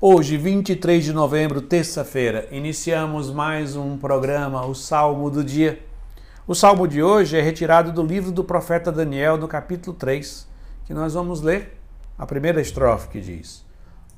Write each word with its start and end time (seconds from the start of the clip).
Hoje, 0.00 0.36
23 0.36 1.02
de 1.02 1.12
novembro, 1.12 1.60
terça-feira, 1.60 2.46
iniciamos 2.52 3.32
mais 3.32 3.74
um 3.74 3.98
programa, 3.98 4.64
o 4.64 4.72
Salmo 4.72 5.28
do 5.28 5.42
Dia. 5.42 5.84
O 6.46 6.54
salmo 6.54 6.86
de 6.86 7.02
hoje 7.02 7.36
é 7.36 7.42
retirado 7.42 7.90
do 7.90 8.04
livro 8.04 8.30
do 8.30 8.44
profeta 8.44 8.92
Daniel, 8.92 9.36
no 9.36 9.48
capítulo 9.48 9.96
3, 9.96 10.46
que 10.84 10.94
nós 10.94 11.14
vamos 11.14 11.40
ler 11.40 11.80
a 12.16 12.24
primeira 12.24 12.60
estrofe 12.60 13.08
que 13.08 13.20
diz: 13.20 13.66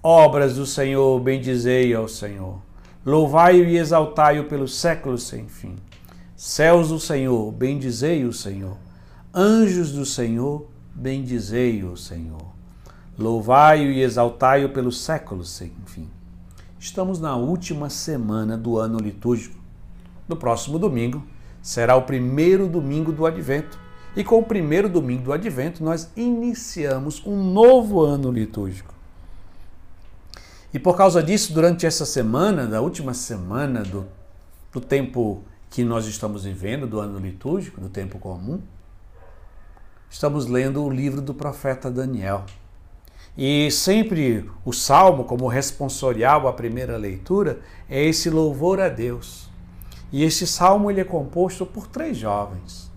Obras 0.02 0.56
do 0.56 0.66
Senhor, 0.66 1.18
bendizei 1.18 1.94
ao 1.94 2.06
Senhor. 2.06 2.60
Louvai-o 3.02 3.64
e 3.64 3.78
exaltai-o 3.78 4.44
pelos 4.50 4.78
séculos 4.78 5.22
sem 5.22 5.48
fim. 5.48 5.76
Céus 6.36 6.90
do 6.90 7.00
Senhor, 7.00 7.50
bendizei 7.52 8.26
o 8.26 8.34
Senhor. 8.34 8.76
Anjos 9.34 9.92
do 9.92 10.04
Senhor, 10.04 10.68
bendizei 10.94 11.82
o 11.84 11.96
Senhor. 11.96 12.59
Louvai-o 13.20 13.92
e 13.92 14.00
exaltai-o 14.00 14.70
pelos 14.70 15.02
séculos 15.02 15.50
sem 15.50 15.70
fim. 15.84 16.08
Estamos 16.78 17.20
na 17.20 17.36
última 17.36 17.90
semana 17.90 18.56
do 18.56 18.78
ano 18.78 18.98
litúrgico. 18.98 19.60
No 20.26 20.36
próximo 20.36 20.78
domingo 20.78 21.22
será 21.60 21.94
o 21.96 22.02
primeiro 22.02 22.66
domingo 22.66 23.12
do 23.12 23.26
Advento. 23.26 23.78
E 24.16 24.24
com 24.24 24.38
o 24.38 24.42
primeiro 24.42 24.88
domingo 24.88 25.24
do 25.24 25.32
Advento, 25.34 25.84
nós 25.84 26.10
iniciamos 26.16 27.22
um 27.26 27.44
novo 27.44 28.00
ano 28.00 28.32
litúrgico. 28.32 28.94
E 30.72 30.78
por 30.78 30.96
causa 30.96 31.22
disso, 31.22 31.52
durante 31.52 31.84
essa 31.84 32.06
semana, 32.06 32.66
da 32.66 32.80
última 32.80 33.12
semana 33.12 33.82
do, 33.82 34.06
do 34.72 34.80
tempo 34.80 35.42
que 35.68 35.84
nós 35.84 36.06
estamos 36.06 36.44
vivendo, 36.44 36.86
do 36.86 36.98
ano 36.98 37.18
litúrgico, 37.18 37.82
do 37.82 37.90
tempo 37.90 38.18
comum, 38.18 38.62
estamos 40.08 40.46
lendo 40.46 40.82
o 40.82 40.88
livro 40.88 41.20
do 41.20 41.34
profeta 41.34 41.90
Daniel. 41.90 42.46
E 43.36 43.70
sempre 43.70 44.50
o 44.64 44.72
salmo, 44.72 45.24
como 45.24 45.46
responsorial 45.48 46.48
à 46.48 46.52
primeira 46.52 46.96
leitura, 46.96 47.60
é 47.88 48.04
esse 48.04 48.28
louvor 48.28 48.80
a 48.80 48.88
Deus. 48.88 49.48
E 50.12 50.24
esse 50.24 50.46
salmo 50.46 50.90
ele 50.90 51.00
é 51.00 51.04
composto 51.04 51.64
por 51.64 51.86
três 51.86 52.16
jovens 52.16 52.90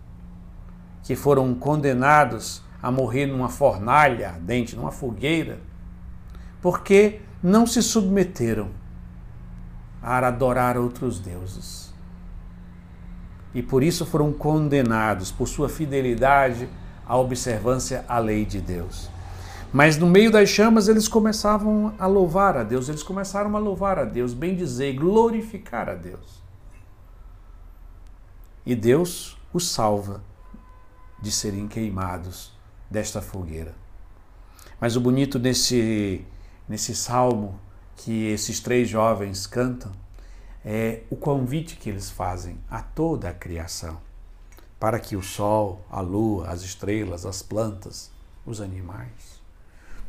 que 1.04 1.16
foram 1.16 1.54
condenados 1.54 2.64
a 2.82 2.90
morrer 2.90 3.26
numa 3.26 3.50
fornalha 3.50 4.30
ardente, 4.30 4.76
numa 4.76 4.92
fogueira, 4.92 5.60
porque 6.62 7.20
não 7.42 7.68
se 7.68 7.84
submeteram 7.84 8.70
a 10.02 10.18
adorar 10.18 10.78
outros 10.78 11.20
deuses. 11.20 11.94
E 13.54 13.62
por 13.62 13.84
isso 13.84 14.06
foram 14.06 14.34
condenados 14.34 15.32
por 15.32 15.48
sua 15.48 15.70
fidelidade 15.70 16.68
à 17.06 17.18
observância 17.18 18.04
à 18.08 18.18
lei 18.18 18.46
de 18.46 18.60
Deus. 18.60 19.13
Mas 19.74 19.98
no 19.98 20.06
meio 20.06 20.32
das 20.32 20.50
chamas 20.50 20.88
eles 20.88 21.08
começavam 21.08 21.96
a 21.98 22.06
louvar 22.06 22.56
a 22.56 22.64
Deus, 22.64 22.88
eles 22.90 23.02
começaram 23.02 23.56
a 23.56 23.60
louvar 23.60 23.98
a 23.98 24.06
Deus, 24.06 24.32
bem 24.32 24.56
dizer, 24.56 24.94
glorificar 24.94 25.90
a 25.90 25.96
Deus. 25.96 26.44
E 28.64 28.76
Deus 28.76 29.36
os 29.52 29.72
salva 29.72 30.24
de 31.20 31.32
serem 31.32 31.68
queimados 31.68 32.54
desta 32.88 33.20
fogueira. 33.20 33.74
Mas 34.80 34.96
o 34.96 35.02
bonito 35.02 35.40
nesse, 35.40 36.24
nesse 36.70 36.96
salmo 36.96 37.60
que 37.96 38.28
esses 38.28 38.60
três 38.60 38.88
jovens 38.88 39.48
cantam 39.48 39.92
é 40.64 41.02
o 41.10 41.16
convite 41.16 41.78
que 41.78 41.90
eles 41.90 42.12
fazem 42.12 42.60
a 42.70 42.82
toda 42.84 43.28
a 43.28 43.34
criação, 43.34 44.00
para 44.80 45.00
que 45.00 45.16
o 45.16 45.24
sol, 45.24 45.84
a 45.90 46.00
lua, 46.00 46.48
as 46.50 46.62
estrelas, 46.62 47.26
as 47.26 47.42
plantas, 47.42 48.12
os 48.46 48.62
animais, 48.62 49.43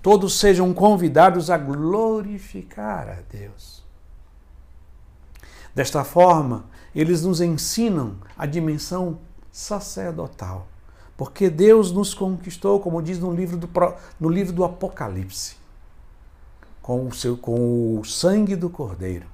todos 0.04 0.38
sejam 0.38 0.74
convidados 0.74 1.48
a 1.48 1.56
glorificar 1.56 3.08
a 3.08 3.22
Deus. 3.34 3.82
Desta 5.74 6.04
forma, 6.04 6.66
eles 6.94 7.22
nos 7.22 7.40
ensinam 7.40 8.18
a 8.36 8.44
dimensão 8.44 9.18
sacerdotal, 9.50 10.68
porque 11.16 11.48
Deus 11.48 11.90
nos 11.90 12.12
conquistou, 12.12 12.80
como 12.80 13.00
diz 13.00 13.18
no 13.18 13.32
livro 13.32 13.56
do, 13.56 13.66
no 14.20 14.28
livro 14.28 14.52
do 14.52 14.62
Apocalipse, 14.62 15.56
com 16.82 17.06
o, 17.06 17.14
seu, 17.14 17.38
com 17.38 17.98
o 17.98 18.04
sangue 18.04 18.54
do 18.54 18.68
Cordeiro, 18.68 19.26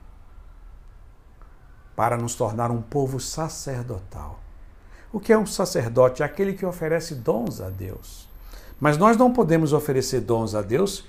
para 1.96 2.16
nos 2.16 2.36
tornar 2.36 2.70
um 2.70 2.80
povo 2.80 3.18
sacerdotal. 3.18 4.38
O 5.12 5.18
que 5.18 5.32
é 5.32 5.36
um 5.36 5.46
sacerdote? 5.46 6.22
É 6.22 6.26
aquele 6.26 6.52
que 6.52 6.64
oferece 6.64 7.16
dons 7.16 7.60
a 7.60 7.68
Deus. 7.68 8.29
Mas 8.80 8.96
nós 8.96 9.16
não 9.16 9.32
podemos 9.32 9.74
oferecer 9.74 10.20
dons 10.22 10.54
a 10.54 10.62
Deus 10.62 11.04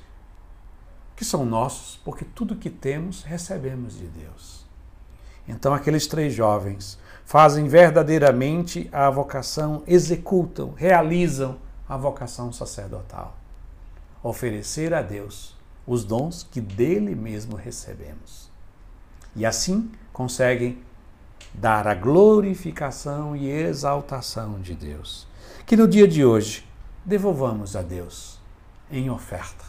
que 1.15 1.23
são 1.23 1.45
nossos, 1.45 1.97
porque 2.03 2.25
tudo 2.25 2.55
que 2.55 2.69
temos 2.69 3.23
recebemos 3.23 3.97
de 3.97 4.07
Deus. 4.07 4.65
Então, 5.47 5.73
aqueles 5.73 6.07
três 6.07 6.33
jovens 6.33 6.99
fazem 7.25 7.67
verdadeiramente 7.67 8.89
a 8.91 9.09
vocação, 9.09 9.83
executam, 9.87 10.73
realizam 10.75 11.57
a 11.87 11.95
vocação 11.95 12.51
sacerdotal. 12.51 13.37
Oferecer 14.23 14.93
a 14.93 15.01
Deus 15.01 15.55
os 15.85 16.03
dons 16.03 16.47
que 16.49 16.59
dele 16.59 17.15
mesmo 17.15 17.55
recebemos. 17.55 18.49
E 19.35 19.45
assim 19.45 19.91
conseguem 20.11 20.79
dar 21.53 21.87
a 21.87 21.93
glorificação 21.93 23.35
e 23.35 23.49
exaltação 23.49 24.59
de 24.59 24.73
Deus. 24.73 25.27
Que 25.65 25.77
no 25.77 25.87
dia 25.87 26.07
de 26.07 26.23
hoje 26.23 26.65
devolvamos 27.05 27.75
a 27.75 27.81
Deus 27.81 28.39
em 28.89 29.09
oferta 29.09 29.65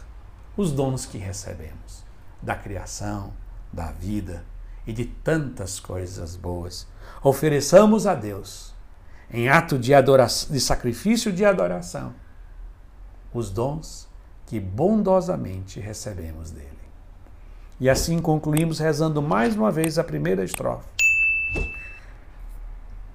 os 0.55 0.71
dons 0.71 1.05
que 1.05 1.17
recebemos 1.17 2.03
da 2.41 2.55
criação, 2.55 3.33
da 3.71 3.91
vida 3.91 4.45
e 4.85 4.93
de 4.93 5.05
tantas 5.05 5.79
coisas 5.79 6.35
boas. 6.35 6.87
Ofereçamos 7.23 8.05
a 8.05 8.13
Deus 8.13 8.73
em 9.31 9.49
ato 9.49 9.79
de, 9.79 9.93
adoração, 9.93 10.51
de 10.51 10.59
sacrifício 10.59 11.31
de 11.31 11.43
adoração 11.43 12.13
os 13.33 13.49
dons 13.49 14.07
que 14.45 14.59
bondosamente 14.59 15.79
recebemos 15.79 16.51
dele. 16.51 16.69
E 17.79 17.89
assim 17.89 18.19
concluímos 18.19 18.77
rezando 18.77 19.21
mais 19.21 19.55
uma 19.55 19.71
vez 19.71 19.97
a 19.97 20.03
primeira 20.03 20.43
estrofe 20.43 20.93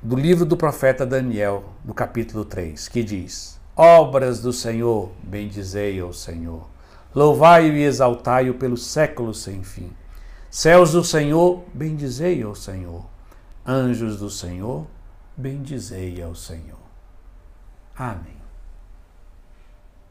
do 0.03 0.17
livro 0.17 0.45
do 0.45 0.57
profeta 0.57 1.05
Daniel, 1.05 1.65
no 1.85 1.93
capítulo 1.93 2.45
3, 2.45 2.89
que 2.89 3.03
diz: 3.03 3.61
Obras 3.81 4.41
do 4.41 4.53
Senhor, 4.53 5.13
bendizei 5.23 6.01
ao 6.01 6.13
Senhor. 6.13 6.69
Louvai-o 7.15 7.77
e 7.77 7.85
exaltai-o 7.85 8.55
pelos 8.55 8.85
séculos 8.85 9.39
sem 9.39 9.63
fim. 9.63 9.93
Céus 10.51 10.91
do 10.91 11.05
Senhor, 11.05 11.63
bendizei 11.73 12.43
ao 12.43 12.57
Senhor. 12.57 13.07
Anjos 13.65 14.19
do 14.19 14.29
Senhor, 14.29 14.85
bendizei 15.37 16.21
ao 16.21 16.35
Senhor. 16.35 16.81
Amém. 17.97 18.38